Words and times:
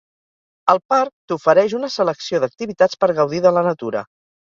El 0.73 0.81
parc 0.93 1.11
t'ofereix 1.33 1.77
una 1.81 1.91
selecció 1.99 2.43
d'activitats 2.47 3.03
per 3.05 3.15
gaudir 3.23 3.47
de 3.49 3.57
la 3.61 3.69
natura. 3.73 4.09